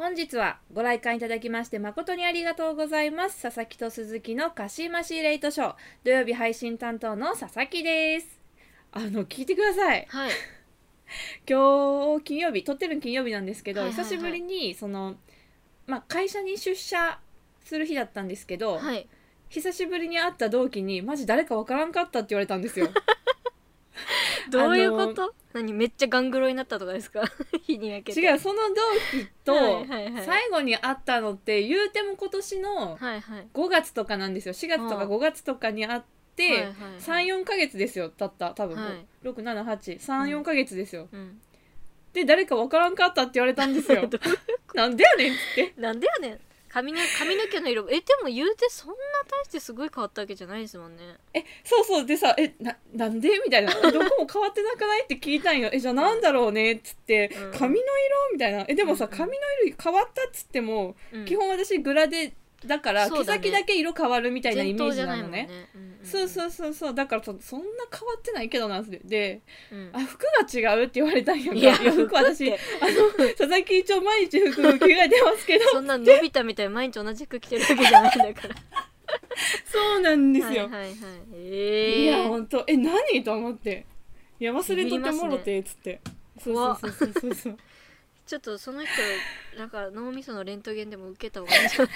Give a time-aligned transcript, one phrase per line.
[0.00, 3.42] 本日はご来館いただきまして誠にありがとうございます。
[3.42, 5.74] 佐々木と鈴木のカシマシレイトショー。
[6.04, 8.40] 土曜日配信担当の佐々木です。
[8.92, 10.06] あの聞いてください。
[10.08, 10.30] はい。
[11.46, 14.04] 今日金曜日撮ってるの金曜日なんですけど、はいはいはい。
[14.06, 15.16] 久しぶりにその
[15.86, 17.20] まあ会社に出社
[17.62, 19.06] する日だったんですけど、はい。
[19.50, 22.88] 久しぶりに会った同期にマジ誰かわからんかったって言われたんですよ。
[24.48, 25.34] どういうこと？
[25.52, 27.22] 何めっちゃガングロになったとかですか？
[27.66, 28.20] 日に焼けて。
[28.20, 28.74] 違うその同
[29.10, 30.24] 期とはいはいはい。
[30.24, 33.46] 最後に会ったのって言うても今年のはいはい。
[33.52, 34.54] 5月とかなんですよ。
[34.54, 36.00] 4月とかうん5月とかに会っ
[36.36, 36.72] て、はいはいはい。
[37.00, 38.50] 34ヶ月ですよたった。
[38.50, 39.06] 多分、はい。
[39.24, 41.40] 67834ヶ月ですよ、うん。
[42.12, 44.06] で誰かわからんかったって言われたんですよ。
[44.08, 44.18] ど
[44.74, 45.74] なんでやねんっつって。
[45.80, 46.40] なんでやねん
[46.72, 47.88] 髪の髪の毛の色。
[47.90, 48.94] えでも言うてそんな
[49.28, 51.02] 大してすごい変わったわけじゃないですもんね。
[51.34, 52.06] えそうそう。
[52.06, 53.28] でさえななんで？
[53.44, 53.72] みたいな。
[53.72, 55.68] えどこも変わってなくないって聞いたんよ。
[55.72, 56.72] えじゃあなんだろうね？
[56.72, 57.58] っつって、うん。
[57.58, 57.84] 髪の色？
[58.32, 58.64] みたいな。
[58.68, 59.18] えでもさうんうん。
[59.18, 61.24] 髪の色変わったっつっても、うん。
[61.24, 65.48] 基本私グラデだから毛先だけ色変わるみたいなイメージなのね。
[65.48, 65.68] ね
[66.02, 66.94] そうそうそうそう。
[66.94, 69.40] だからそそんな変わってないけどなで
[69.72, 69.90] うん。
[69.92, 71.60] あ服が違うって言われたんやんか。
[71.60, 72.58] いや服私あの
[73.36, 75.64] 佐々木一応毎日服着替えてますけど。
[75.72, 78.54] そんなのび太みたいに毎日同じ服着てるわけじゃないんだから。
[79.64, 80.90] そうなんですよ、はいはいはい。
[81.34, 82.64] ええいやほんと。
[82.66, 83.22] え何？
[83.24, 83.86] と思って。
[84.38, 86.00] いや忘れとってもろてっつって、
[86.42, 87.58] そうそうそうそうそうそう
[88.30, 88.92] ちょっとその人
[89.58, 91.88] なんか脳みそのレントゲンでも受けた方がいいんじゃない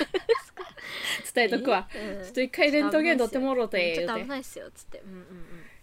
[1.32, 2.24] 伝えとくわ、うん。
[2.24, 4.66] ちょっと一回レントゲン取ってもろてちょっと言うて危ないっすよ。
[4.66, 5.00] っつって。
[5.06, 5.24] うんうん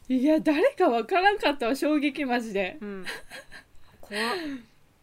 [0.10, 2.78] いや誰かわからんかったわ衝撃マジで。
[2.82, 3.06] うん。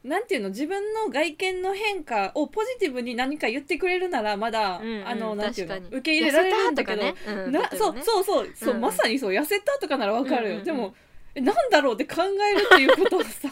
[0.05, 5.09] なんていうの自分の外見の変化をポジティブに何か言ってくれるならまだ、うんうん。
[5.09, 7.15] あのなんていうの受け入れられるんだけど、ね。
[7.27, 8.77] うんねそうそうそうそう、うん。
[8.77, 9.31] うんまさにそう。
[9.31, 10.65] 痩せたとかならわかるよ、うんうんうん。
[10.67, 10.95] でも
[11.35, 13.49] えなんだろうって考えるっていうことをさ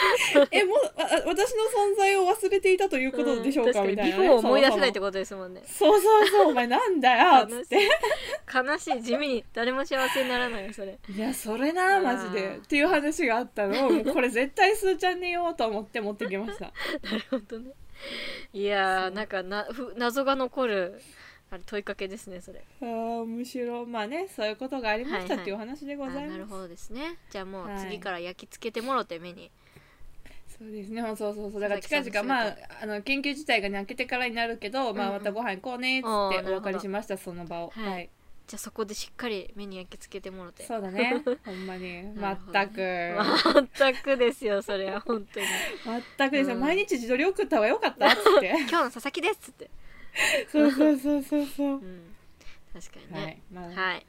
[0.50, 5.62] えもうああ私の存在を忘れていたということでしょうか、んみたいな、確かにビ思い出せないってことですもんね。
[5.66, 7.68] そうそうそうお前なんだよっ つっ悲しい。
[7.68, 7.88] て
[8.54, 10.98] 悲しい地味に誰も幸せにならないよそれ。
[11.08, 12.56] いやそれなマジで。
[12.56, 14.04] っていう話があったの。
[14.12, 16.72] これ絶対すーちゃんに言おうと思って持ってきました。
[17.02, 17.72] なるほどね。
[18.52, 21.00] いやーなんかなふ謎が残る
[21.50, 22.64] あれ問いかけですねそれ。
[22.80, 27.18] あーむしろまあねそういうことがありましたっていうお話でございます、あなるほどですね。
[27.28, 27.78] じゃあもうはい。
[27.80, 29.50] 次から焼き付けてもろて目に、
[30.60, 31.02] そうですね。
[31.02, 31.60] そうそうそう。
[31.60, 36.08] だから近佐々まああの緊急事態がね開けてからになるけど、まあまたご飯行こうねっつっ
[36.44, 37.70] てお別れしましたその場を。
[37.70, 37.90] はい。
[37.90, 38.10] はい、
[38.46, 40.64] じゃあそこでしっかり目に焼き付けてもろて。
[40.64, 41.24] そうだね。
[41.46, 42.02] ほんまに。
[42.14, 43.16] 全く。
[43.74, 45.46] 全くですよそれは本当に。
[46.18, 46.60] 全くですよ、うん。
[46.60, 48.50] 毎日自撮り送った方がよかったっつって。
[48.68, 49.70] 今日の佐々木ですっつって。
[50.52, 51.68] そうそうそうそうそう。
[51.68, 52.14] うん。
[52.74, 53.26] 確かにはい。
[53.28, 54.06] ねまあ、はい。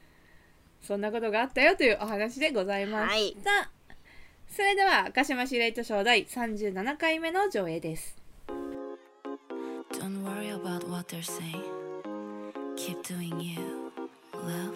[0.82, 3.70] そんなことがあったよというお話でございました、
[4.54, 8.14] それでは鹿島シレイトショー第37回目の上映です。
[9.92, 11.62] Don't worry about what they're saying.
[12.76, 13.58] Keep doing you,
[14.34, 14.74] love.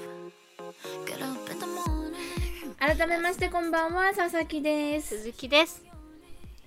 [1.05, 2.15] Get up in the morning.
[2.79, 5.19] 改めましてこんばんは佐々木です。
[5.19, 5.85] 鈴木です。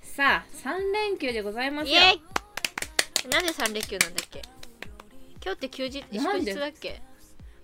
[0.03, 1.95] さあ3連休でございますよ。
[1.95, 3.27] イエイ。
[3.27, 4.43] なんで三連休なんだっけ？
[5.43, 6.53] 今日って休日祝なんで？
[6.53, 7.01] 日だっけ？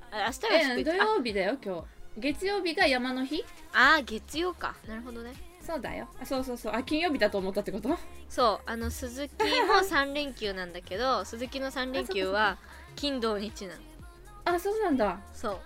[0.09, 0.81] あ明日が祝日。
[0.81, 3.43] え土曜日だよ今日月曜日が山の日？
[3.73, 4.75] ああー月曜か。
[4.87, 5.33] なるほどね。
[5.61, 6.07] そうだよ。
[6.21, 6.73] あそうそうそう。
[6.75, 7.97] あ金曜日だと思ったってこと？
[8.29, 8.69] そう。
[8.69, 9.47] あの鈴木も
[9.83, 12.57] 3 連休なんだけど鈴木の3連休は
[12.95, 13.81] 金土日なの。
[14.45, 15.19] あそうなんだ。
[15.33, 15.57] そう。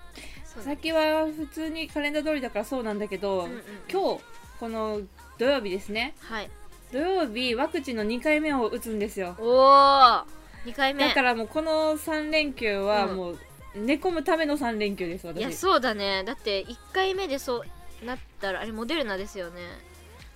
[0.46, 0.64] そう。
[0.64, 3.64] さっきは普通にカレンダー通りだからそうなんだけど、うんうんうん。
[3.92, 4.24] 今日
[4.60, 5.02] この
[5.38, 6.16] 土曜日ですね。
[6.22, 6.50] はい。
[6.92, 9.36] 土曜日ワクチンの2回目を打つんですよ。
[9.38, 10.26] おお
[10.66, 11.08] 2回目。
[11.08, 13.16] だからもうこの3連休はうん。
[13.18, 13.40] もう
[13.76, 16.24] 寝込むための3連休ですいや私そうだね。
[16.26, 19.62] だって1回目でそうなったらあれモデルナですよね。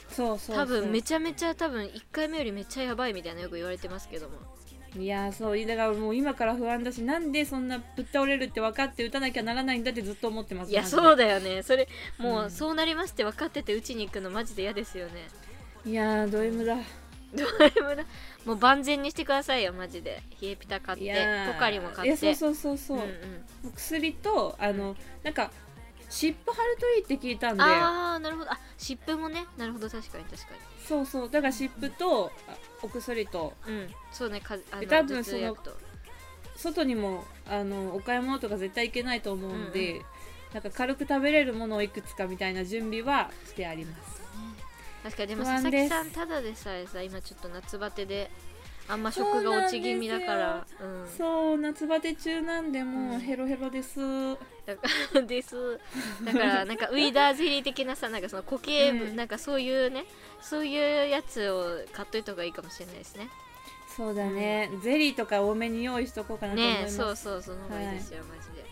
[0.09, 4.35] そうそう多分めちゃめちゃ多分1回目よりめっちゃやばいみたいなよく言われてますけども。
[4.95, 5.65] いやーそう。
[5.65, 11.63] だからもう今から不安だしなんでそんなぶっ倒れるって分かって打たなきゃならないんだってずっと思ってますいやそうだよね。
[11.63, 11.87] それ
[12.19, 15.27] もううんそうなりますって分かってて打ちに行くのマジで嫌ですよね。
[15.85, 16.77] いやード M だ。
[17.33, 18.05] どれもな
[18.45, 20.21] もう万全にしてくださいよマジで。
[20.41, 22.25] 冷えピタ買ってポカリも買って。
[22.25, 23.07] いやそうそうそうそう、うんう
[23.69, 23.71] ん。
[23.75, 25.51] 薬とあのなんか
[26.09, 27.63] 湿布貼るといいって聞いたんで。
[27.63, 28.51] ああなるほど。
[28.51, 29.45] あ湿布もね。
[29.57, 29.89] なるほど。
[29.89, 30.47] 確かに確か
[30.87, 31.29] そうそう。
[31.29, 33.53] だから湿布とあお薬と。
[33.67, 33.89] にうん。
[34.11, 35.77] そうねかあのえ多分頭痛薬と。
[36.55, 40.01] 外にもあのお買い物とか絶対行けないと思うんで、うんう
[40.53, 44.21] なんか軽く食べれるものをいくつかみたいな準備はしてあります
[45.03, 48.31] 確かにでも佐々木さんただでさえさ今ちょっと夏バテで
[48.87, 53.99] あんま食が落ち気味だからうんそう夏バテ中なんでもうヘロヘロです、
[54.65, 54.81] だか
[55.13, 55.79] らです。
[56.23, 59.15] だからなんかウィーダーゼリー的なさなんかその固形部、うん。
[59.15, 60.05] なんかそういうね
[60.41, 61.63] そういうやつを
[61.93, 63.29] 買っといた方がいいかもしれないですね。
[63.95, 68.65] そうだね、ゼリーとか多めに用意しとこうかなと思います、ねそうそうその方がいいですよ、マジで。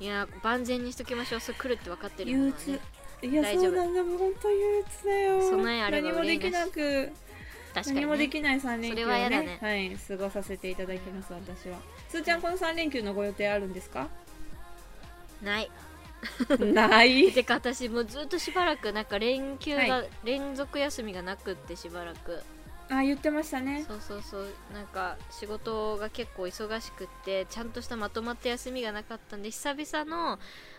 [0.00, 1.40] いや万全にしときましょう。
[1.40, 2.80] それ来るって分かってるも憂のはね鬱
[3.22, 4.02] いやそうなんだ。
[4.02, 5.40] もう本当憂鬱だよ。
[5.50, 7.12] 備えあれば何もできなく
[7.72, 9.58] 確かに、ね、何もできない3連そ休をれは嫌だね。
[9.60, 11.78] はい過ごさせていただきます私は。
[12.08, 14.08] すーちゃんこの3連休のご予定あるんですか？
[15.42, 15.70] ない。
[16.58, 17.30] ない？
[17.32, 22.42] てか私もうずっとしばらくなんか連休が、は連続休みがなくってしばらく。
[22.90, 23.84] あ言ってましたね。
[23.88, 24.48] そうそうそう。
[24.74, 30.38] なんか仕事が結構忙しくってちゃんとしたまとまった休みがなかったんで久々の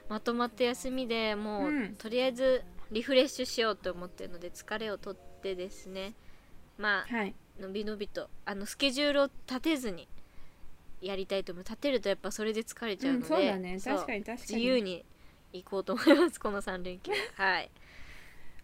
[0.10, 1.96] まとまった休みでもう、うん。
[1.96, 6.14] とりあえずリフレッシュしようと思ってるので疲れを取ってですね。
[6.78, 7.36] まあはい。
[7.60, 10.08] のびのびとあのスケジュールを立てずに
[11.02, 11.64] やりたいと思う。
[11.64, 13.80] 立てるとやっぱそれで疲れちゃうので、うんそうだね。
[13.84, 14.40] 確かに確かに。
[14.40, 15.06] 自由に
[15.54, 17.12] 行こうと思いますこの3連休。
[17.36, 17.72] はい。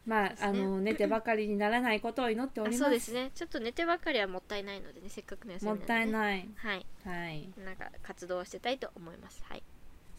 [0.06, 0.48] まあ、すね。
[0.48, 2.82] あの寝てばかりにならないことを祈っております。
[2.82, 3.32] あそうですね。
[3.36, 6.50] ちょっと寝てばっかりはもったいないのでねせっかくの休みもなんで、ね、ったいない。
[6.56, 6.86] はい。
[7.04, 7.50] はい。
[7.64, 9.44] なんか活動をしてたいと思います。
[9.46, 9.64] はい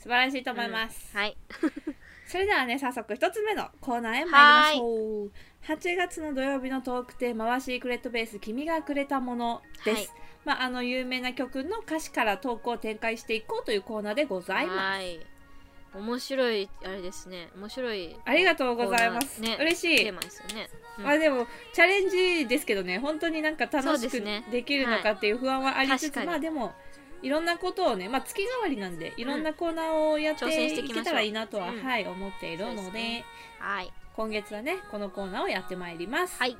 [0.00, 1.37] 素晴らしいと思います、うんはい。
[2.26, 5.31] それではね早速一つ目のコーナーへ参りましょう。
[5.67, 10.08] 8月の土曜日のトークテーマは「シークレットベース君がくれたもの」です、はい。
[10.44, 14.79] まあ、あの有名な曲の歌詞からトークを展開していこうというコーナーでございます。
[14.79, 15.20] はい。
[15.93, 17.50] 面白いあれですね。
[17.56, 19.97] 面白いありがとうございます、ね嬉しい。
[20.05, 21.05] テーマですよね、うん。
[21.05, 26.26] まあでもチャレンジですけどね本当になんか楽しくできるのかっていう不安はありつつ、確かに。
[26.29, 26.73] まあでも
[27.22, 33.25] いろんなことをね、まあ、月替わりなんでいろんなコーナーをやっていけたらいいなとは、うんはい思っているのでね。
[33.58, 33.93] はい。
[34.14, 36.56] 今月はねこのコーナーをやってまいります、はい。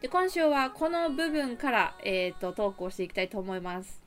[0.00, 4.00] で今週はこの部分から、えー、とトークをしていきたいと思います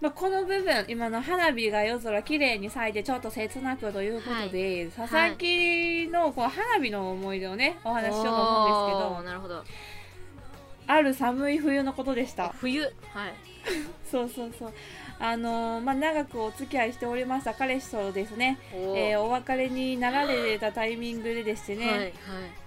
[0.00, 9.62] まあ、この部分今の花火が夜空綺麗に咲いてちょっと切なくということで、佐々木のこう花火の思い出をねお話ししようと思うんですけどなるほど。
[10.86, 12.48] ある寒い冬のことでした。
[12.48, 12.82] 冬。
[12.82, 12.92] はい。
[14.10, 14.72] そうそうそう。
[15.18, 19.10] あのーまあ長くお付き合いしておりました彼氏とですね、おー。
[19.10, 22.12] えーお別れになられたタイミングででしてね、はいはい。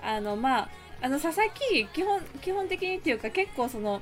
[0.04, 0.70] あのまあ
[1.02, 4.02] あの佐々木基本基本的にっていうか結構その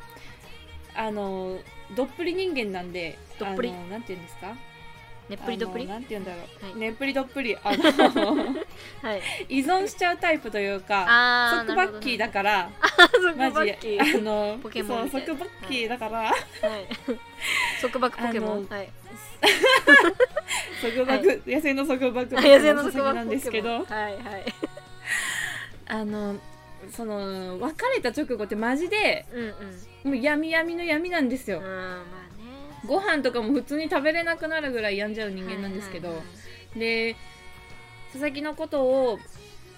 [0.94, 1.58] あの
[1.96, 3.70] どっぷり人間なんでどっぷり。
[3.70, 4.56] あのなんていうんですか？
[5.30, 5.88] ねっぷりどっぷり？
[5.88, 6.76] なんて言うんだろう、はい。
[6.76, 7.56] ねっぷりどっぷり。
[7.64, 8.36] あの
[9.02, 9.22] はい。
[9.50, 11.06] 依存しちゃうタイプというか
[11.54, 12.70] ソックバッキーだから
[13.14, 16.34] 束マジあのポケモンソックバッキーだから、はい。
[17.82, 18.66] 束縛 ポケモン。
[18.68, 18.90] はい。
[20.82, 24.18] 束縛、野生の束縛あ野生の束縛なんですけどはいはい。
[25.88, 26.38] あの
[26.90, 29.54] その別れた直後ってマジでうんうん
[30.04, 32.04] もう闇闇の闇なんですよ、うんまあね。
[32.86, 36.32] ご飯とかも普通に食べれなくなるぐらい病んじゃう人間なんですけど、はいはいは
[36.78, 36.80] い。
[36.80, 37.16] で
[38.12, 39.20] 佐々木のことを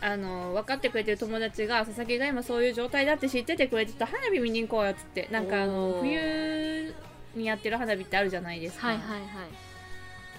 [0.01, 6.93] あの分かってくれてる友達が佐々木が今そういう状態だって知っててくれてた花火見に行こうよっつってなんかあの冬
[7.35, 9.21] にやってる花火ってあるじゃないですか、はいはいはい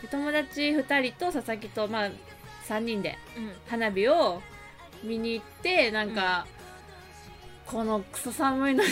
[0.03, 2.11] で友達2人と佐々木とまあ
[2.69, 3.53] 3人でうん。
[3.67, 4.43] 花火を
[5.03, 6.47] 見に行ってなんか、
[7.67, 8.91] このクソ寒いのに。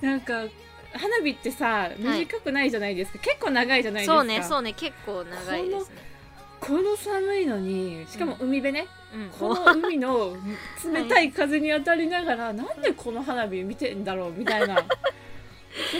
[0.00, 0.44] なんか
[0.92, 4.16] 花火ってさ短くないじゃないですか、結構長いじゃないですか。
[4.16, 4.72] そうねそうね。
[4.72, 6.12] 結構長いですね。
[6.60, 9.30] この寒いのにしかも海辺ね、うん。
[9.30, 10.36] この海の
[10.92, 14.84] 冷たい風に当たりながら、なんでこの花火見てんだろうみたいな こ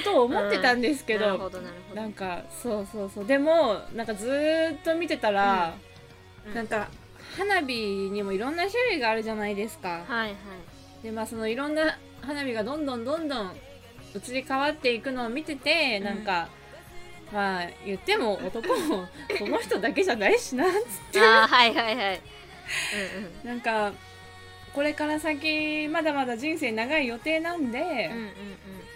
[0.04, 1.60] とを思ってたんですけど,、なるほど
[1.94, 3.26] なんかそうそうそう。
[3.26, 5.74] でもなんかずーっと見てたら、
[6.46, 6.54] うん。
[6.54, 6.88] なんか
[7.36, 10.36] 花火にもいろんな種類があるじゃないですか、はいはい。
[11.02, 13.56] でまあそのいろんな花火がどんどんどんどん
[14.14, 16.04] 移り変わっていくのを見てて、うん。
[16.04, 16.48] なんか
[17.32, 19.06] まあ言っても男も
[19.38, 20.76] その人だけじゃないしなっつっ
[21.12, 21.20] て。
[21.20, 22.20] あーはいはいはい。
[23.42, 23.92] うんなんか
[24.74, 28.32] これから先まだまだ人生長い予定なんで、うんうんうん。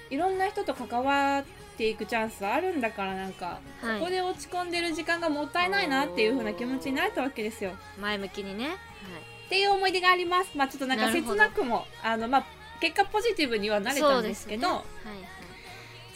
[0.09, 1.45] いろんな人と関わっ
[1.77, 3.99] ていくチャンスあるんだからなんか、うんはい。
[4.01, 7.73] ここで落ち込んでる時間がもったいないなっていう風な気持ちになったわけですよ。
[8.01, 8.69] 前向きにね。
[9.47, 10.57] っていう思い出があります。
[10.57, 12.47] まあちょっとなんか切なくもあのまあ
[12.81, 14.69] 結果ポジティブにはなれたんですけど。
[14.69, 15.37] そうですね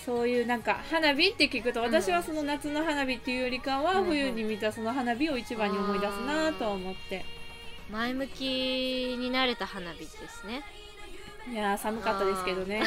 [0.04, 1.82] そういうなんか花火って聞くとん。
[1.84, 7.16] 私はその夏の花火っていうよりかは冬に見たその花火を一番に思い出すなと思って。
[7.16, 7.24] はい。
[7.90, 10.62] 前向きになれた花火ですね
[11.50, 12.80] いやー寒かったですけどね。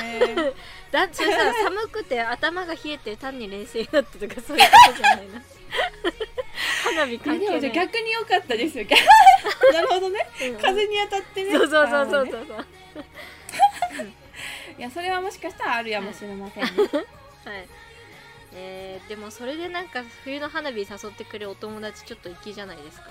[0.92, 5.42] だそれさ 寒くて頭が冷えて単に冷静になってとかそういうことじゃないな。
[6.84, 7.72] 花火関係ない。
[7.72, 8.86] 逆に良かったですよ。
[9.74, 10.26] なるほどね。
[10.42, 10.56] うん。
[10.58, 11.52] 風に当たってね。
[11.52, 12.46] そうそうそうそうそう。
[12.48, 12.66] そう
[14.78, 16.70] いやそれはもしかしたらあるやもしれませんね。
[17.46, 17.68] はい。
[18.56, 23.10] えー、でもそれでなんか冬の花火誘ってくれるお友達ちょっと粋じゃないですか、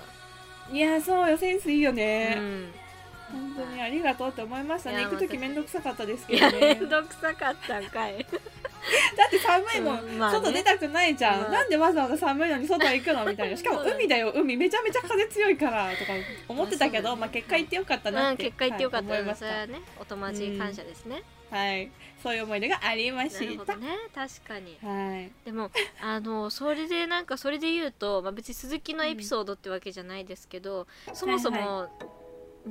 [0.71, 1.37] いやそうよ。
[1.37, 2.73] センスいいようね、ん
[3.33, 5.03] 本当にありがとうって思いましたね。
[5.03, 6.59] 行く時めんどくさかったですけどね。
[6.59, 8.25] めんどくさかったんかい。
[9.15, 10.39] だって寒いもん、うんまあね。
[10.39, 11.51] 外出たくないじゃん、まあ。
[11.51, 13.25] なんでわざわざ寒いのに外行くの？
[13.25, 13.57] みたいな。
[13.57, 14.31] しかも海だよ。
[14.35, 14.57] 海。
[14.57, 15.89] めちゃめちゃ風強いから。
[15.91, 16.11] とか
[16.47, 19.67] 思ってたけど、まあまあ、結果行ってよかったなうんって、結果言ってよかった、はい思いました。
[19.67, 21.89] ねお友達に感謝ですね、はい。
[22.21, 23.45] そういう思い出がありまなした。
[23.45, 23.87] るほどね。
[24.13, 24.77] 確かに。
[24.83, 25.31] はい。
[25.45, 25.71] でも
[26.01, 32.07] あのそれでなんかそれで言うと、まあ、別に鈴木のエピソードってわけじゃないですけど、そもそも、に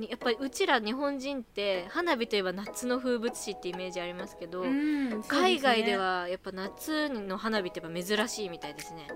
[0.00, 9.08] やっぱりうちら日本人って花火といえば夏の風物詩ってイメージありますけど、うん海外ではやっぱ夏の花火ってやっぱ珍しいみたいですね。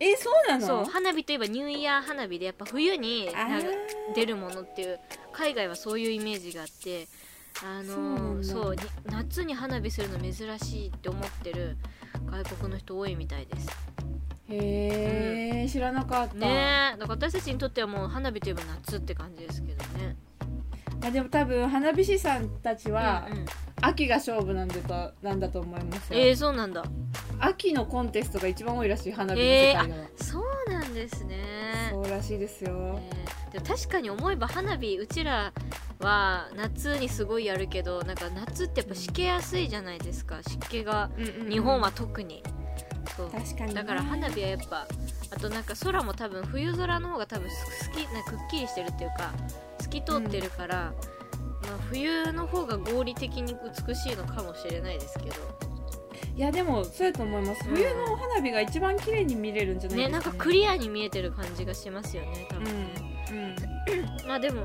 [0.00, 0.66] えそうなの？
[0.66, 4.98] そう花火といえばニューイヤー花火でやっぱ冬にあなんかー出るものっていう
[5.32, 7.06] 海外はそういうイメージがあって
[7.64, 8.76] あのーそう
[9.06, 11.76] 夏に花火するの珍しいって思ってる
[12.26, 13.68] 外国の人多いみたいです
[14.52, 16.98] へえ、知らなかった、ねえ。
[16.98, 20.16] だから私たちにとってはもう花火といえば夏って感じですけどね。
[21.00, 23.46] まあ、でも多分花火師さんたちはうんうん。
[23.84, 26.84] 秋が勝負なんだとなんだと思いますよ、えー、そうなんだ。
[27.40, 31.88] 秋のコンテストが一番多いらしい花火の世界では、そうなんですね。
[31.90, 33.10] そうらしいですよ、ね
[33.52, 35.52] でも確かに思えば花火うちら
[35.98, 40.40] は夏にすごいやるけどなんか夏ってやっぱしけやすいじゃないですか。
[40.42, 41.50] 湿気がうんうんうん。
[41.50, 42.44] 日本は特に、
[43.16, 43.30] そう。
[43.30, 43.74] 確かにね。
[43.74, 44.86] だから花火はやっぱ
[45.30, 49.32] あとなんか空も多分冬空の方が多分す好きなくっきりしてるっていうか
[49.80, 50.92] 透き通ってるから、
[51.62, 53.54] まあ、冬の方が合理的に
[53.86, 55.36] 美しいのかもしれないですけど。
[56.34, 57.76] いやでもそうやと思います、うん。
[57.76, 60.24] 冬の花火が一番綺麗に見れるんじゃないですか、ね。
[60.24, 62.64] なんかクリアに見えてる感じがしますよね多分。
[62.64, 62.94] ね、
[63.30, 64.28] うん。
[64.28, 64.62] まあでも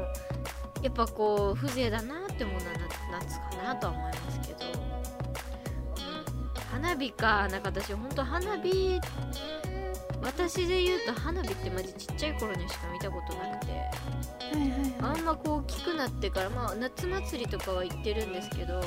[0.81, 2.73] やっぱこう風情だなって思うのは
[3.09, 4.56] な夏かなとは思いますけど、うん、
[6.77, 9.01] 花火かなんか私本当花火
[10.21, 13.81] 私で言うと花火ってマジちっちゃい頃にしか見たことなくては
[14.53, 14.95] いはいはい。
[14.99, 18.81] あんまこう大きくなってからまあ夏祭りとかは行ってるんですけど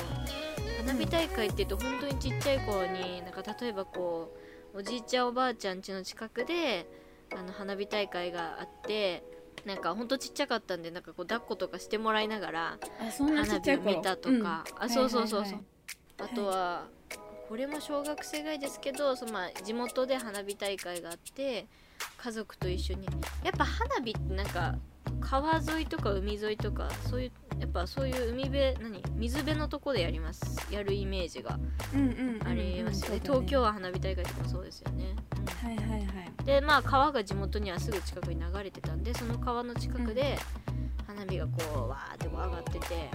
[0.85, 4.33] 花火大会って言うと本当にちっちゃい頃になんか例えばこ
[4.73, 6.87] うおじいちゃんおばあちゃん家の近くで
[7.37, 9.23] あの花火大会があって
[9.65, 12.77] なんかほんとちっちゃかったんでなんかこう抱っことかしてもらいながら
[13.19, 15.63] 花火を見たとか、あそうそうそうそう、はいはい。
[16.31, 16.87] あとは、
[17.51, 21.67] これも小学生ぐらいですけどそのまあ地元で花火大会があって
[22.17, 23.05] 家族と一緒に。
[23.43, 24.75] やっぱ花火ってなんか
[25.19, 30.65] 川沿いとか海沿いとかそういうやっぱそういう海辺何水辺のとこでやります。
[30.71, 31.59] やるイメージが。
[32.45, 36.45] ありますよね,、東京は花火大会とかもそうですよね、うんはいはいはい。
[36.45, 40.39] でまあ川が地元にはすぐ近くに流れてたんでその川の近くで
[41.05, 43.09] 花火がこうわーってこう上がってて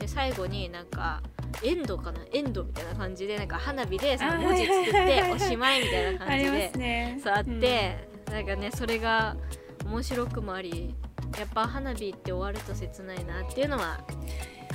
[0.00, 1.22] で最後になんか
[1.62, 2.20] エンドかな？
[2.32, 6.70] エンドみたいな感じでなんか花火でその文字作っておしまいみたいな感じで。
[6.72, 7.20] すね。
[7.22, 9.36] そうあって、なんかねそれが
[9.84, 10.94] 面白くもあり
[11.38, 13.98] やっぱ花火って終わると切ないなっていうのは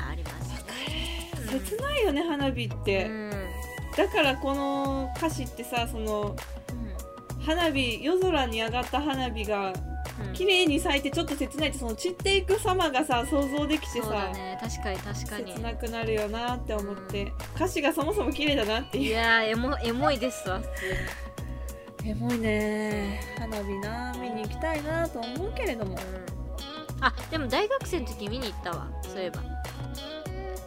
[0.10, 1.32] ありますね。
[1.54, 3.32] うん切ないよね花火って、うん。
[3.96, 6.36] だからこの歌詞ってさその
[7.40, 9.93] 花火夜空に上がった花火がうん
[10.34, 14.58] 綺麗に咲いてちょっと切ないってその散っていく様がさ想像できてさ、ね。
[14.62, 15.54] 確かに確かに。
[15.54, 20.60] 切なくなるよなって思って、歌詞がそもそも綺麗だなっていいうやーエモエモいですわ。
[20.60, 23.22] 普通にエモいね。
[23.38, 25.92] 花火な見に行きたいなと思うけれども。
[25.92, 26.00] うん。
[27.04, 28.90] あでも大学生の時見に行ったわ。
[29.04, 29.42] そういえば。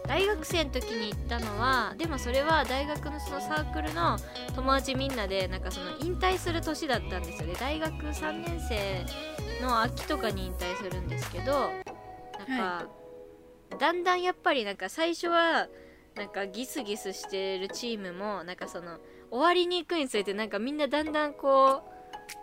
[0.07, 4.17] 大学生の時に行ったのはでもそれは大学のそのサークルの
[4.55, 7.55] 友達みんなでなんかその引退する年だったんですよね。
[7.59, 9.05] 大学3年生
[9.61, 11.71] の秋とかに引退するんですけど
[12.49, 12.87] なんか、
[13.79, 15.69] だんだんやっぱりなんか最初は
[16.15, 18.99] なんかギスギスしてるチームもなんかその
[19.31, 21.83] 終わりに行くにつれてなんかみんなだんだんこ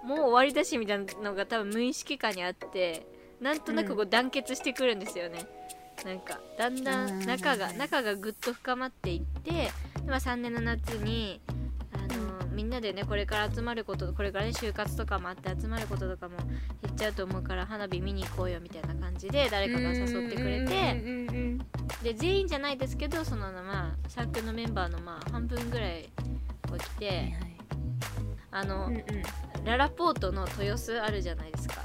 [0.04, 3.08] うもう終わりだしみたいなのが多分無意識下にあって
[3.42, 5.46] なんとなくこう団結してくるんですよね、
[6.06, 7.78] なんかだんだん仲がうん。
[7.78, 9.72] 仲がぐっと深まっていってで、
[10.06, 11.42] まあ、3年の夏に
[12.54, 21.60] みんなでねこれから集まることこれからね就活とかもあって集まることとかも減っちゃうと思うから花火見に行こうよみたいな感じで誰かが誘ってくれて
[22.04, 26.10] で全員じゃないですけどそのまあサークルのメンバーのまあ半分ぐらい
[26.68, 27.34] こう来て
[28.54, 28.94] あの、はい。
[28.94, 29.64] うんうん。
[29.66, 31.84] ララポートの豊洲あるじゃないですか。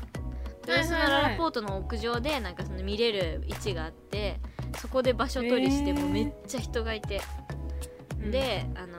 [0.66, 4.38] 豊洲のララポートの屋上でなんかその見れる位置があって
[4.78, 7.22] そこで場所取りしてもうめっちゃ人がいて、
[8.20, 8.30] うん。
[8.30, 8.98] であの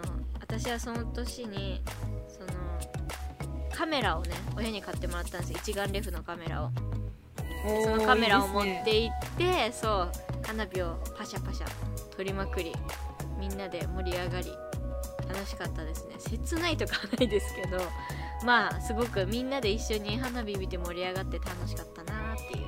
[0.50, 1.80] 私はその年に
[2.28, 2.48] その
[3.72, 5.60] カメラをね親に買ってもらったんですよ。
[5.62, 6.72] 一眼レフのカメラを。
[7.84, 10.12] そのカメラを持って行ってそう
[10.44, 11.68] 花火をパシャパシャ
[12.16, 12.74] 撮りまくり
[13.38, 14.52] みんなで盛り上がり
[15.28, 16.16] 楽しかったですね。
[16.18, 17.78] 切ないとかはないですけど
[18.44, 22.68] まあすごくみんなで一緒に花火見て盛り上がって楽しかったなっていう。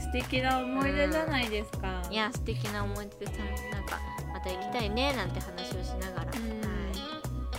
[0.00, 3.32] 素敵な思い出じゃないですか、いや素敵な思い出で
[3.70, 3.98] なんか
[4.32, 6.60] また行きたいねなんて話をしながら、うん。
[6.62, 6.67] はい、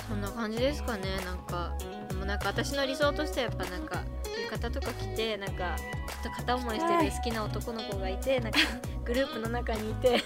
[0.09, 1.03] そんな感じですかね。
[1.23, 1.71] なんか
[2.09, 4.03] でもなんか私の理想としてはやっぱなんか
[4.41, 8.59] 浴衣とか着てなんかちょっと片思いしてる好きな男の子がいてなんか
[9.05, 10.21] グループの中にいて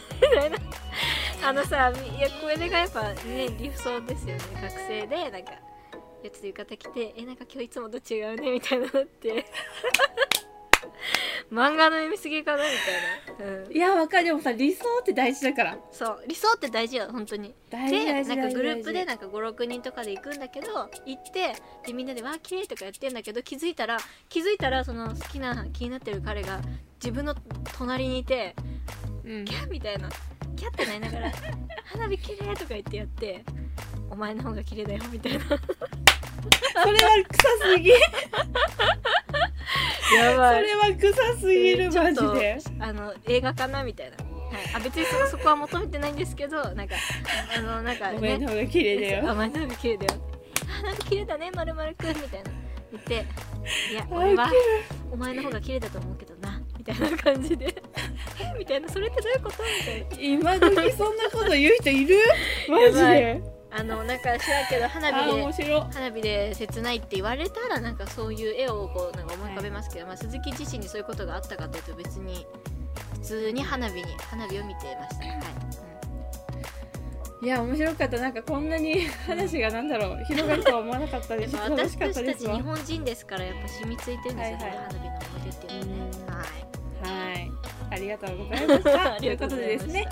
[1.46, 4.42] あのさいやこれがやっぱね理想ですよね。
[4.62, 5.56] 学生でなんかい
[6.24, 9.46] やちょっと浴衣着てえなんか今日いつもと違うねみたいなのって
[11.54, 12.70] 漫画の読みすぎかなみ
[13.38, 14.26] たいな、うん、いやわかる。
[14.26, 15.78] でもさ理想って大事だから。
[15.92, 16.24] そう。
[16.28, 17.54] 理想って大事よ本当に。
[17.70, 21.56] 大事で大事なんかグループでなんか56人とかで行くんだけど行って
[21.86, 26.60] でみんなで「わー綺麗とかやってんだけど気づいたら気づいたらその好きな気になってる彼が
[26.96, 27.36] 自分の
[27.78, 28.56] 隣にいて
[29.24, 29.46] うん。
[29.46, 30.10] キャッみたいな。
[30.56, 31.32] キャッてなりながら
[31.86, 33.44] 「花火綺麗とか言ってやって
[34.10, 35.46] 「お前の方が綺麗だよ」みたいな。
[35.46, 37.94] それは臭すぎ
[40.16, 42.58] やそれは臭すぎるマジちょっで。
[42.80, 46.96] とあの映画かなみたいな、はい、あ別にそそこは求めてないんですけどなんか
[47.58, 48.18] あのなんかね。
[48.18, 49.32] お前の方が綺麗だよ。
[49.32, 50.22] あ、前の綺麗だよ。
[50.80, 52.52] あ、なんか綺麗だね、まるまるくんみたいな。
[52.92, 53.26] 言って、
[53.92, 54.56] いや、あ俺は綺
[55.12, 57.66] お前の方が綺麗だと思うけどな、みたいな感じで。
[58.40, 59.58] え みたいな、それってどういうこと？
[59.64, 60.08] みたいな。
[60.20, 62.18] 今時そんなこと言う人いる？
[62.70, 63.42] マジで
[63.76, 65.44] あの、なんか知らんけど、花火で
[65.92, 72.46] 花火で切ないって言われたらなんかそういう絵をこうなんか思い浮かべますけど、まあ、鈴木自身にそういうことがあったかというと別に
[73.14, 75.34] 普通に花火に花火を見てました、 は
[77.42, 77.46] い。
[77.46, 78.20] いや面白かった。
[78.20, 80.24] なんかこんなに 話がなんだろう。
[80.26, 84.78] 広がるとは思わなかったうん、です私たち日本人ですからやっぱ染みついてるんですよ、はいはい。
[84.78, 86.36] 花火の思い出っていうのはね、うん。
[86.36, 87.52] はいはい。
[87.92, 89.14] ありがとうございました。
[89.16, 90.08] あということでですね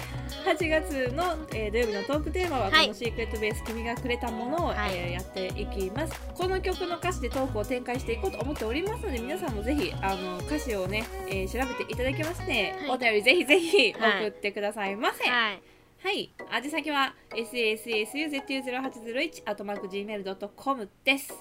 [0.46, 2.88] 8月の、えー土曜日のトークテーマは、はい。
[2.88, 4.92] このシークレットベース君がくれたものを、はい。
[4.96, 6.14] えーやっていきます。
[6.36, 12.90] この曲の歌詞でトークを展開していこうと思っておりますので皆さんもぜひあの歌詞をね、えー調べていただきまして、はい。
[12.90, 15.24] お便りぜひぜひはい送ってくださいませ。
[15.30, 15.62] はい、
[16.04, 16.32] はい。
[16.64, 21.34] 宛先は sassuzu0801 アトマーク gmail.com です。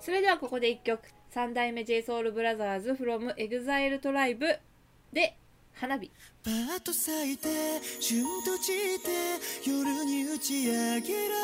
[0.00, 1.00] それではここで1曲
[1.34, 4.60] 三代目 JSOULBROTHERS from EXILE TRIBE
[5.12, 5.36] で
[5.72, 6.08] 花火。
[6.44, 7.48] パーッと咲いて
[7.98, 11.42] 旬と散って夜に打ち上げられ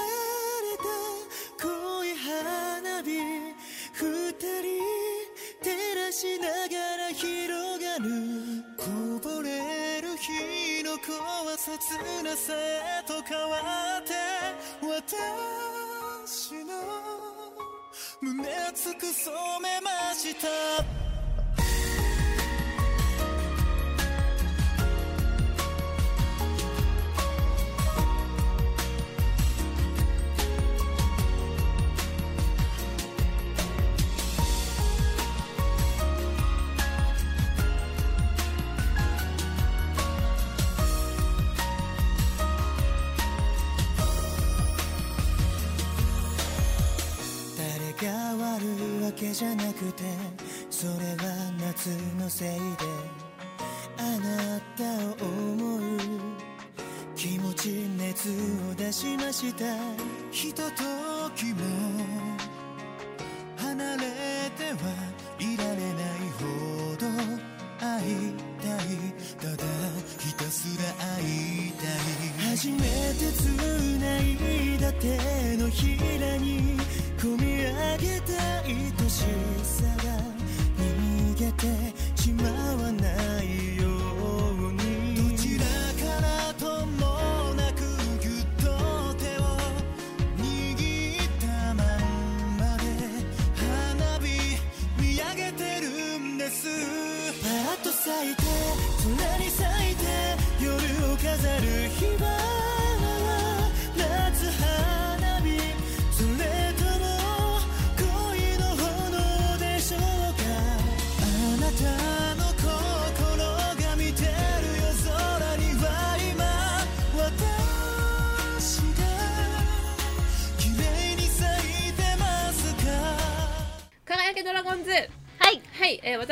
[0.78, 3.18] た濃い花火。
[3.94, 4.46] 二人
[5.60, 8.62] 照らしながら広がる。
[8.78, 8.84] こ
[9.28, 12.52] ぼれる日の子は切なさ
[13.08, 14.14] と変わって
[14.86, 17.39] 私の
[18.20, 21.09] 胸熱く染めました。
[49.40, 50.02] じゃなくて
[50.68, 51.88] それは夏
[52.22, 52.60] のせいで
[53.96, 55.80] あなたを思う。
[57.16, 59.64] 気持ち熱を出しました。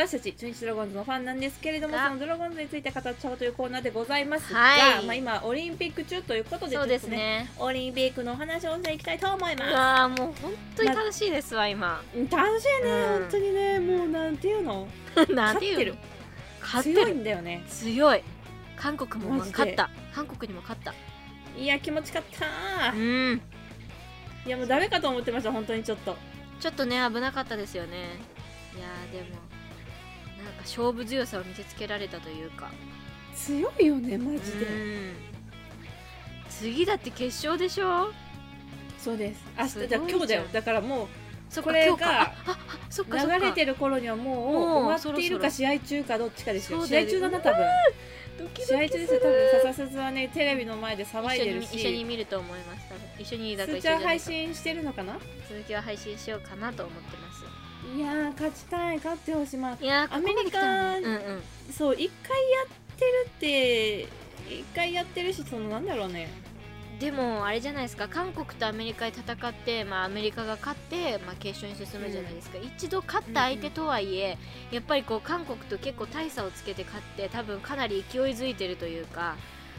[0.08, 2.08] 私たち中日ドラゴンズのファンなんですけれどもが。
[2.08, 5.04] そのドラゴンズについて語っちゃおうというコーナーでございますが、はい。
[5.04, 7.50] まあ、今オリンピック中ということでちょっとそうですね。
[7.58, 12.02] オリンピックのお話をしていきたいと思いうまわーもう本当に楽しいですわ今。
[12.10, 14.88] す楽しいね、うん本当にねもうなんていうの？
[15.28, 15.96] なんていうの？
[16.62, 16.88] 勝ってる。
[16.88, 17.14] 勝って強いる。
[17.16, 18.22] んだよね強い。
[18.76, 19.90] 韓国も勝った。
[20.14, 20.94] 韓国にも勝った。
[21.54, 23.42] いや気持ちかったうん。
[24.46, 26.16] いやもうダメかと思ってました本当にちょっと。
[26.60, 27.98] ちょっとね危なかったですよね。
[28.74, 29.57] いやーでも
[30.48, 32.70] なんか勝負強さを見せつけられたというか。
[33.36, 35.12] 強いよねマジで、うん。
[36.50, 38.10] 次だって決勝でしょ？
[38.98, 39.44] そうです。
[39.56, 40.42] 明日ゃあ今日だよ。
[40.52, 41.06] だからもう
[41.50, 42.32] そっこれが
[43.38, 44.36] 流れてる頃にはもう
[44.96, 46.78] 終わっているか試合中かどっちかですよ。
[46.80, 46.86] ね。
[46.98, 47.66] 合中だな多分。
[48.56, 49.72] 試合中ですよ多分。
[49.74, 53.02] 笹鈴はねテレビの前で騒いでる一緒に一緒にし見ると思います多分。
[53.18, 54.08] 一緒にだから一緒じゃないか。
[54.18, 55.12] 信してるのかな？
[55.48, 57.27] 続きは配信しようかなと思ってます
[57.96, 59.56] いやー勝ちたい勝ってほしい。
[59.56, 60.60] まあいやーアメリカ
[60.96, 61.42] うんうん。
[61.72, 66.28] そう一回やってるって一回やってるしそのなんだろうね。
[66.98, 68.08] でもあれじゃないですか。
[68.08, 74.36] 韓国とアメリカで戦って、まあ、アメリカが勝って、まあ、決勝に進むじゃないですか、一度勝った相手とはいえ、
[74.72, 79.36] やっぱりこう韓国と結構大差をつけて勝って多分かなり勢いづいてるというか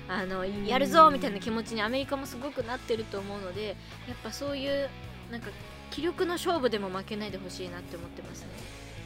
[0.07, 0.65] あのん。
[0.65, 4.89] やるぞみたいな気持ちにアメリカもすごくなってると思うのでやっぱそういう
[5.29, 5.49] なんか
[5.91, 8.47] 気力の勝負でも負けないでほしいなって思ってますね。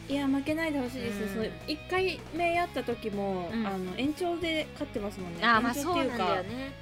[0.10, 5.46] いや負けないでほしいです、うん、その1回目やった時も、うん、あの延長で勝ってますもんね。
[5.46, 6.74] あまあそうなんだよね。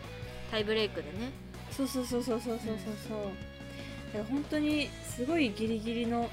[0.50, 1.32] タイブレイクでね。
[1.72, 3.22] そうそうそうそうそうそうそう、う。
[3.22, 3.32] ん、だ
[4.14, 6.30] から本当にすごいギリギリの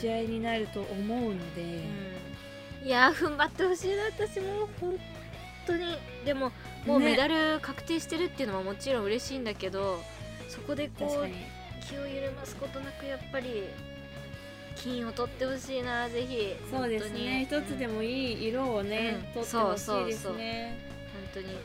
[0.00, 1.62] 試合になると思うので、
[2.82, 4.98] うん、いや踏ん張ってほしいな私も本
[5.66, 5.96] 当に。
[6.24, 6.50] でも
[6.86, 10.02] もうメダル確定してるっていうのももちろん嬉しいんだけど、ね、
[10.48, 11.28] そこでこう
[11.88, 13.64] 気を緩ますことなくやっぱり
[14.76, 16.54] 金を取ってほしいなぜひ。
[16.70, 17.46] そうですね。
[17.48, 19.44] 一つでももいい色をね、うん。
[19.44, 20.78] 取ってほしいですそうそうね
[21.34, 21.56] 本当に。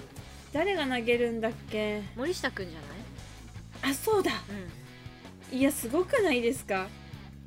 [0.53, 2.01] 誰が投げるんだっけ？
[2.15, 2.79] 森下くんじゃ
[3.89, 4.31] あそうだ。
[4.31, 4.37] な
[5.51, 6.87] い、いやすごくないですか？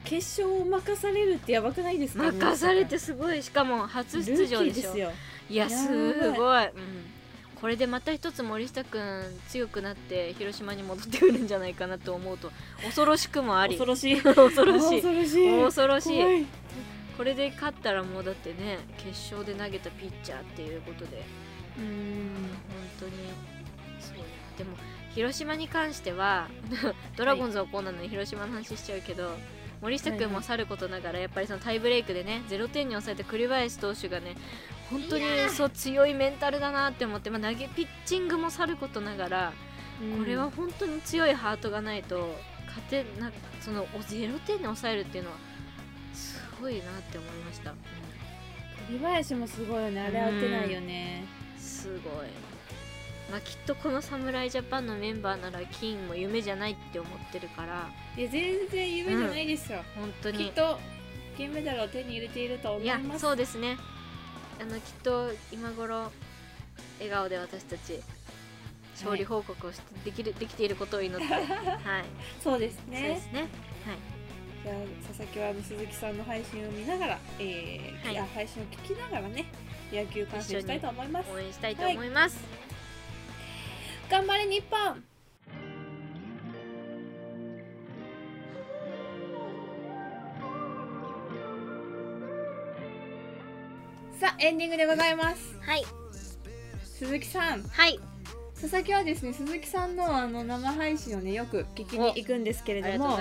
[0.04, 2.24] 決勝を任されるってやばくないですか？
[2.32, 3.42] 任されてすごい。
[3.42, 4.82] しかも初出場でしょ。
[4.82, 5.12] ですよ。
[5.48, 5.88] いやす
[6.32, 6.72] ごい、うん、
[7.60, 12.50] これでまた一つ森下くん強くなって広島に戻ってくるんじゃないかなと思うと
[12.82, 13.76] 恐ろしくもあり。
[13.76, 14.16] 恐ろしい。
[14.22, 15.02] 恐ろしい。
[15.02, 16.46] 恐ろしい。
[17.16, 21.22] これで勝ったらもうだってね決勝で投げたピッチャーっていうことで。
[21.76, 22.30] うーん
[22.98, 23.12] 本当に。
[24.00, 24.18] そう。
[24.18, 24.24] や
[24.56, 24.76] でも
[25.14, 26.48] 広島に関しては
[27.16, 29.36] ドラゴンズはこうなのに広島の話しちゃうけど、
[29.80, 34.36] 森下君もさることながらやっぱりそのタイブレイクでね0点に抑えた栗林投手がね
[34.90, 39.52] 本当にそう強いメンタルだなって思って、まあ、投げピッチングもさることながら
[40.18, 42.34] これは本当に強いハートがないと
[42.66, 45.36] 勝てなそのお0点に抑えるっていうのは
[46.14, 47.76] すごいなって思いました、うん。
[48.86, 50.00] 栗林もすごいよね。
[50.00, 51.24] あれは打てないよね。
[51.58, 52.26] すごい、
[53.30, 57.88] まあ、きっとこの侍ジャパンのメンバーなら金も夢じゃないって思ってるから。
[58.16, 60.38] いや全然夢じゃないですよ、本当に。
[60.38, 60.78] きっと
[61.36, 63.76] 金メダルを手に入れていると思いやいますそうですね。
[64.60, 66.10] あのきっと今頃
[66.98, 68.00] 笑顔で私たち
[68.94, 71.32] 勝利報告をしてできる、できていることを祈って。
[71.32, 71.44] はい、
[72.42, 73.48] そうですそうねですね。
[74.62, 74.76] じゃあ
[75.08, 78.18] 佐々木は鈴木さんの配信を見ながら、えーはい。
[78.18, 79.46] あ配信を聞きながらね
[79.90, 81.30] 野球観戦したいと思います。
[81.32, 82.38] 応援したいと思います、
[84.10, 85.04] 頑張れ日本。
[94.18, 95.56] さあエンディングでございます。
[95.60, 95.84] はい。
[96.82, 97.62] 鈴木さん。
[97.62, 98.09] はい
[98.60, 103.20] 佐々木はですね鈴木さんのあの生配信をねよく聞きに行くんですけれどもあは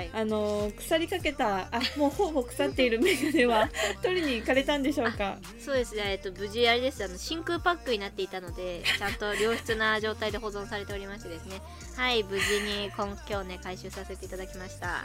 [0.00, 0.10] い。
[0.12, 3.68] あの腐りかけたあもうほぼ腐っているメガネは
[4.02, 5.36] 取りに行かれたんでしょうか？
[5.58, 7.04] そうですね、えっと、無事あれです。
[7.04, 11.60] あの真空パックになっていたのでちゃんと良質な状態で保存されておりましてですね。
[11.96, 14.86] はい無事に今今日ね回収させていただきました。
[14.86, 15.04] は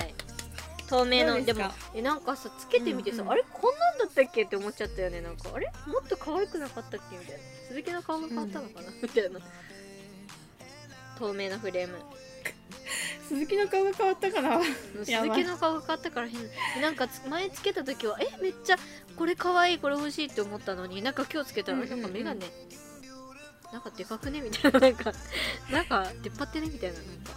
[0.00, 0.31] い
[0.92, 4.44] 透明のでもえなんかさつけてみてさ、うんうんあれこんなんだったっけ？
[4.44, 5.22] って思っちゃったよね。
[5.22, 5.72] なんかあれ？
[5.86, 7.16] もっと可愛くなかったっけ？
[7.16, 7.42] みたいな。
[7.68, 9.40] 鈴木の顔が変わったのかな、みたいな。
[11.18, 11.96] 透明のフレーム。
[13.26, 14.60] 鈴木の顔が変わったかな
[15.04, 15.30] 鈴い。
[15.30, 18.76] 木の顔が変わったから変なんかつ前つけた時はえめっちゃ
[19.16, 22.00] これ可愛いこれ欲しいって思ったのになんか今日つけたら、うんうんうん。
[22.02, 22.40] なんか眼鏡。
[23.72, 24.42] なんかでかくね？
[24.42, 24.78] みたいな。
[24.78, 25.12] なんか
[25.70, 26.66] なんか出っ張ってね？
[26.68, 26.98] みたいな。
[26.98, 27.32] なんか。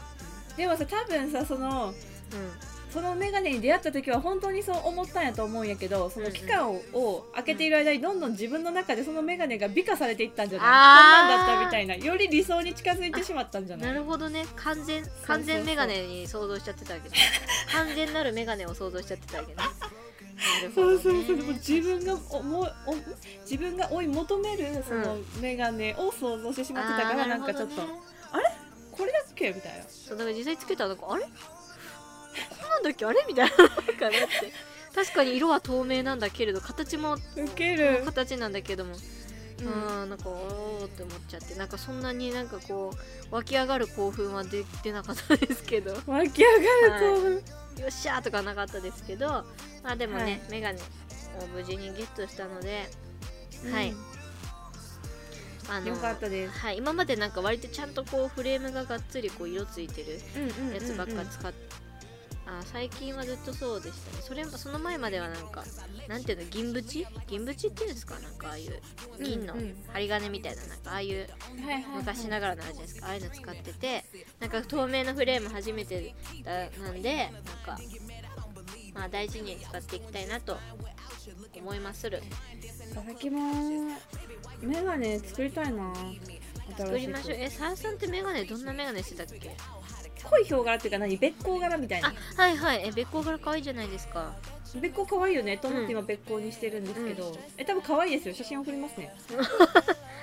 [0.57, 1.93] でもさ多分さその
[2.33, 2.51] うん、
[2.95, 10.67] そのメガネに出会った時は本当にそう思ったんやと思うんやけどその期間を,、を空けている間にどんどん自分の中でそのメガネが美化されていったんじゃない？
[10.67, 13.87] こんなんだったみたいなより理想に近づいてしまったんじゃない？
[13.89, 14.45] なるほどね。
[14.55, 17.15] 完全完全メガネに想像しちゃってたわけね。
[17.73, 19.57] 完全なるメガネを想像しちゃってたわけね。
[20.73, 21.37] そうそうそう。
[21.55, 22.95] 自分がおもお
[23.41, 27.99] 自分が追い求めるそのメガネを想像してしまってたから、あーなんかちょっと、るほどね
[28.91, 29.49] これだっけ？
[29.51, 29.83] みたいな。
[29.89, 31.25] そうだから実際つけたらなんかあれ？
[32.61, 33.55] なんだっけあれみたいな。
[33.55, 34.51] かなって
[34.93, 37.19] 確かに色は透明なんだけれど形もウ
[37.55, 38.03] ケる。
[38.05, 38.95] 形なんだけども。
[39.59, 40.01] うん。
[40.01, 42.93] うんなんかおーって思っちゃってなんかそんなになんかこ
[43.31, 45.91] う湧き上がる興奮は出てなかったですけど。
[45.91, 46.45] よ湧き上
[46.89, 47.43] がる興奮、
[47.87, 49.27] っしゃーとかなかったですけど。
[49.83, 50.41] まあでもね、はい。
[50.49, 52.89] メガネを無事にゲットしたので
[53.71, 53.93] はい。
[55.69, 56.59] あうんよかったです。
[56.59, 60.21] はい、今までなんか割とちゃんとこうフレームががっつりこう色ついてる
[60.73, 61.53] やつばっか使っ
[62.47, 64.21] あ最近はずっとそうでしたね。
[64.21, 65.63] それその前まではなんか
[66.07, 66.83] なんていうの銀縁？
[67.27, 68.19] 銀縁っていうんですか？
[68.19, 68.81] なんかああいう
[69.23, 69.55] 銀の
[69.91, 71.27] 針金みたいななんかああいう
[71.95, 73.07] 昔ながらのあるじゃないですか？
[73.07, 74.05] ああいうの使ってて
[74.39, 77.77] なんか透明なフレーム初めてだなんでなんか
[78.93, 80.57] まあ大事に使っていきたいなと
[81.57, 82.21] 思いまする。
[82.93, 83.41] 佐々木も
[84.61, 85.93] メガネ作りたいな。
[86.77, 87.37] 作りましょう。
[87.39, 89.55] えサーさんってメガネどんなメガネしてたっけ？
[90.29, 92.13] 濃いヒョウ柄っていうか何べっ甲柄みたいな。
[92.37, 92.87] あはいはい。
[92.87, 94.33] えべっ甲柄可愛いじゃないですか。
[94.81, 98.33] べっ甲可愛いよねと思って今べっ甲にしてるんですけど、え多分可愛いですよ。
[98.35, 99.13] 写真送りますね。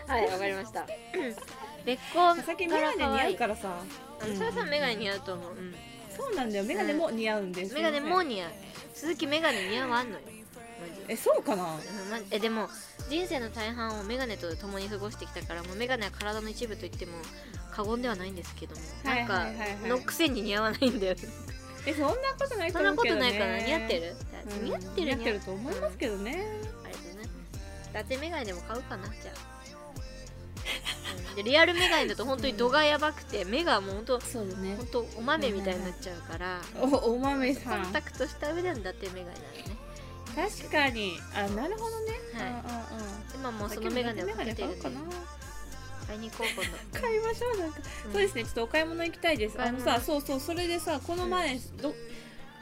[0.06, 0.86] はいわかりました。
[1.84, 3.76] べっ甲佐々木メガネ似合うからさ。
[4.20, 5.74] あのサーさんメガネ似合うと思う、うん、
[6.16, 6.64] そうなんだよ。
[6.64, 8.50] メガネも似合うんです、メガネも似合う。
[8.94, 10.24] 鈴木メガネ似合わんのよ
[11.08, 11.78] えそうかな？
[12.30, 12.68] えでも
[13.08, 17.12] 人生の大半をメガネと共に過ごしてきたからもうメガネは体の一部と言っても
[17.74, 19.68] 過言ではないんですけども、はいはいはいはい。
[19.68, 21.20] なんかのくせに似合わないんだよね。
[21.86, 23.20] えそんなことないとそんなこ思うけどね。
[23.20, 24.14] とないから似合ってる、
[24.60, 24.64] うん。
[24.66, 26.46] 似合ってる似合ってると思いますけどね、
[26.84, 27.28] あれだね
[27.90, 29.34] 伊達メガネでも買うかなじゃあ、
[31.30, 31.34] うん。
[31.36, 34.76] でリアルメガネだと本当に度がやばくて 目がもう本当そうだね。
[34.76, 37.82] 本当お豆みたいになっちゃうからおお豆コさん。
[37.82, 39.76] ンタクトした上での伊達メガネなのね。
[40.34, 41.18] 確かに。
[41.34, 42.48] あなるほどね、はい。
[42.48, 43.34] うんうんうん。
[43.34, 44.88] 今もうそのメガネをかけてるんで
[46.12, 46.70] メガネ買おうか買いに行こう今度。
[46.72, 48.12] な 買いましょうなんか、うん。
[48.12, 49.60] そうですねちょっとお買い物行きたいです。
[49.60, 51.94] あのさそうそうそれでさこの前、ど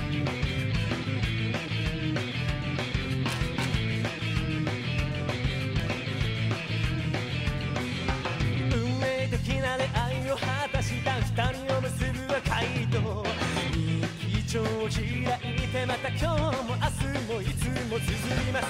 [15.73, 18.67] てまた今日も明日もいつも続きます。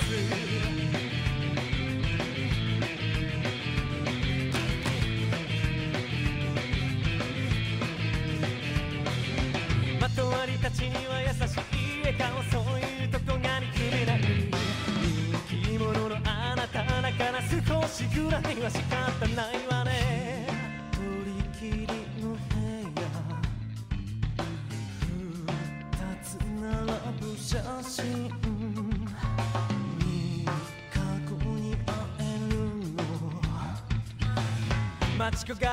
[9.99, 11.59] まとわりたちには優しい
[12.03, 19.62] 笑顔そういうとこが憎めない人気者のあなただから少しぐらいは仕方ない。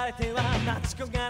[0.07, 1.30] れては待ち焦が